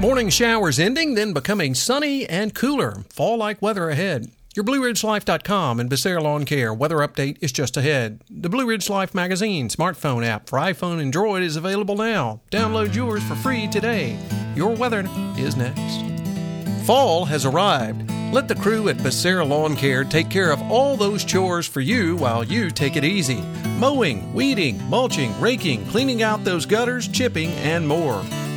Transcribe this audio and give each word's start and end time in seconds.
Morning 0.00 0.30
showers 0.30 0.78
ending, 0.78 1.12
then 1.12 1.34
becoming 1.34 1.74
sunny 1.74 2.26
and 2.26 2.54
cooler. 2.54 3.04
Fall 3.10 3.36
like 3.36 3.60
weather 3.60 3.90
ahead. 3.90 4.30
Your 4.56 4.64
BlueRidgeLife.com 4.64 5.78
and 5.78 5.90
Becerra 5.90 6.22
Lawn 6.22 6.46
Care 6.46 6.72
weather 6.72 6.96
update 6.96 7.36
is 7.42 7.52
just 7.52 7.76
ahead. 7.76 8.22
The 8.30 8.48
Blue 8.48 8.64
Ridge 8.64 8.88
Life 8.88 9.14
magazine 9.14 9.68
smartphone 9.68 10.24
app 10.24 10.48
for 10.48 10.58
iPhone 10.58 11.02
and 11.02 11.12
Droid 11.12 11.42
is 11.42 11.56
available 11.56 11.96
now. 11.96 12.40
Download 12.50 12.94
yours 12.94 13.22
for 13.24 13.34
free 13.34 13.68
today. 13.68 14.18
Your 14.56 14.74
weather 14.74 15.06
is 15.36 15.54
next. 15.54 16.86
Fall 16.86 17.26
has 17.26 17.44
arrived. 17.44 18.10
Let 18.32 18.48
the 18.48 18.54
crew 18.54 18.88
at 18.88 18.96
Becerra 18.96 19.46
Lawn 19.46 19.76
Care 19.76 20.04
take 20.04 20.30
care 20.30 20.50
of 20.50 20.62
all 20.72 20.96
those 20.96 21.26
chores 21.26 21.66
for 21.66 21.82
you 21.82 22.16
while 22.16 22.42
you 22.42 22.70
take 22.70 22.96
it 22.96 23.04
easy. 23.04 23.42
Mowing, 23.76 24.32
weeding, 24.32 24.82
mulching, 24.88 25.38
raking, 25.38 25.84
cleaning 25.88 26.22
out 26.22 26.42
those 26.42 26.64
gutters, 26.64 27.06
chipping, 27.06 27.50
and 27.50 27.86
more. 27.86 28.24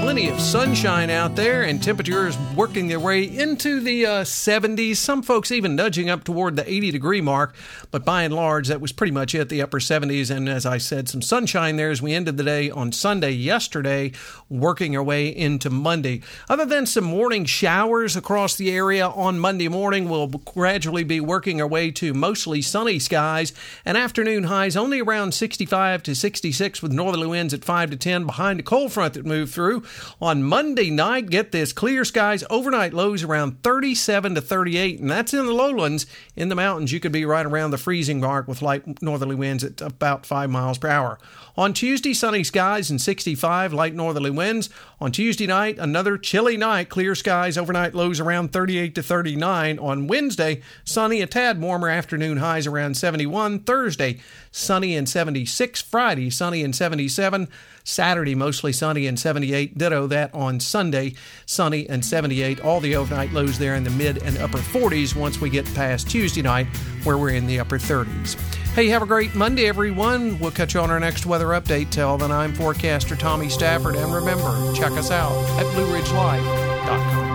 plenty 0.00 0.28
of 0.28 0.40
sunshine 0.40 1.10
out 1.10 1.34
there 1.34 1.62
and 1.62 1.82
temperatures 1.82 2.38
working 2.54 2.86
their 2.86 3.00
way 3.00 3.24
into 3.24 3.80
the 3.80 4.06
uh, 4.06 4.24
70s. 4.24 4.96
Some 4.96 5.22
folks 5.22 5.50
even 5.50 5.74
nudging 5.74 6.08
up 6.08 6.24
toward 6.24 6.56
the 6.56 6.70
80 6.70 6.92
degree 6.92 7.20
mark, 7.20 7.54
but 7.90 8.04
by 8.04 8.22
and 8.22 8.32
large, 8.32 8.68
that 8.68 8.80
was 8.80 8.92
pretty 8.92 9.12
much 9.12 9.34
it, 9.34 9.48
the 9.48 9.60
upper 9.60 9.80
70s. 9.80 10.34
And 10.34 10.48
as 10.48 10.64
I 10.64 10.78
said, 10.78 11.08
some 11.08 11.20
sunshine 11.20 11.76
there 11.76 11.90
as 11.90 12.00
we 12.00 12.14
ended 12.14 12.36
the 12.36 12.44
day 12.44 12.70
on 12.70 12.92
Sunday 12.92 13.32
yesterday, 13.32 14.12
working 14.48 14.96
our 14.96 15.02
way 15.02 15.28
into 15.28 15.68
Monday. 15.68 16.22
Other 16.48 16.64
than 16.64 16.86
some 16.86 17.04
morning 17.04 17.44
showers 17.44 18.14
across 18.16 18.54
the 18.54 18.70
area 18.70 19.08
on 19.08 19.38
Monday 19.40 19.68
morning, 19.68 20.08
we'll 20.08 20.28
gradually 20.28 21.04
be 21.04 21.20
working 21.20 21.60
our 21.60 21.68
way 21.68 21.90
to 21.92 22.14
mostly 22.14 22.62
sunny 22.62 22.98
skies 22.98 23.52
and 23.84 23.98
afternoon 23.98 24.44
highs 24.44 24.76
only 24.76 25.00
around 25.00 25.32
65 25.32 26.04
to 26.04 26.14
66 26.14 26.82
with 26.82 26.92
northerly 26.92 27.26
winds 27.26 27.52
at 27.52 27.64
5 27.64 27.90
to 27.90 27.96
10 27.96 28.26
behind 28.26 28.60
a 28.60 28.62
cold 28.62 28.92
front 28.92 29.14
that 29.14 29.26
moved 29.26 29.52
through. 29.52 29.82
On 30.20 30.42
Monday 30.42 30.90
night, 30.90 31.30
get 31.30 31.52
this 31.52 31.72
clear 31.72 32.04
skies, 32.04 32.44
overnight 32.50 32.92
lows 32.92 33.22
around 33.22 33.62
37 33.62 34.34
to 34.34 34.40
38, 34.40 35.00
and 35.00 35.10
that's 35.10 35.34
in 35.34 35.46
the 35.46 35.52
lowlands. 35.52 36.06
In 36.36 36.48
the 36.48 36.54
mountains, 36.54 36.92
you 36.92 37.00
could 37.00 37.12
be 37.12 37.24
right 37.24 37.46
around 37.46 37.70
the 37.70 37.78
freezing 37.78 38.20
mark 38.20 38.48
with 38.48 38.62
light 38.62 39.02
northerly 39.02 39.34
winds 39.34 39.64
at 39.64 39.80
about 39.80 40.26
5 40.26 40.50
miles 40.50 40.78
per 40.78 40.88
hour. 40.88 41.18
On 41.56 41.72
Tuesday, 41.72 42.14
sunny 42.14 42.44
skies 42.44 42.88
and 42.90 43.00
65, 43.00 43.72
light 43.72 43.94
northerly 43.94 44.30
winds. 44.30 44.70
On 45.00 45.10
Tuesday 45.10 45.46
night, 45.46 45.76
another 45.78 46.16
chilly 46.16 46.56
night, 46.56 46.88
clear 46.88 47.14
skies, 47.14 47.58
overnight 47.58 47.94
lows 47.94 48.20
around 48.20 48.52
38 48.52 48.94
to 48.94 49.02
39. 49.02 49.78
On 49.78 50.06
Wednesday, 50.06 50.62
sunny, 50.84 51.20
a 51.20 51.26
tad 51.26 51.60
warmer, 51.60 51.88
afternoon 51.88 52.38
highs 52.38 52.66
around 52.66 52.96
71. 52.96 53.60
Thursday, 53.60 54.20
sunny 54.52 54.96
and 54.96 55.08
76. 55.08 55.82
Friday, 55.82 56.30
sunny 56.30 56.62
and 56.62 56.76
77. 56.76 57.48
Saturday, 57.82 58.34
mostly 58.34 58.72
sunny 58.72 59.06
and 59.06 59.18
78. 59.18 59.77
Ditto 59.78 60.06
that 60.08 60.34
on 60.34 60.60
Sunday, 60.60 61.14
sunny 61.46 61.88
and 61.88 62.04
78. 62.04 62.60
All 62.60 62.80
the 62.80 62.96
overnight 62.96 63.32
lows 63.32 63.58
there 63.58 63.74
in 63.74 63.84
the 63.84 63.90
mid 63.90 64.22
and 64.22 64.36
upper 64.38 64.58
40s 64.58 65.16
once 65.16 65.40
we 65.40 65.48
get 65.50 65.64
past 65.74 66.10
Tuesday 66.10 66.42
night, 66.42 66.66
where 67.04 67.16
we're 67.16 67.30
in 67.30 67.46
the 67.46 67.60
upper 67.60 67.78
30s. 67.78 68.38
Hey, 68.74 68.88
have 68.88 69.02
a 69.02 69.06
great 69.06 69.34
Monday, 69.34 69.66
everyone. 69.66 70.38
We'll 70.38 70.50
catch 70.50 70.74
you 70.74 70.80
on 70.80 70.90
our 70.90 71.00
next 71.00 71.26
weather 71.26 71.48
update. 71.48 71.90
Till 71.90 72.18
then, 72.18 72.30
I'm 72.30 72.54
forecaster 72.54 73.16
Tommy 73.16 73.48
Stafford, 73.48 73.96
and 73.96 74.12
remember, 74.12 74.72
check 74.74 74.92
us 74.92 75.10
out 75.10 75.32
at 75.58 75.66
BlueRidgeLife.com. 75.74 77.27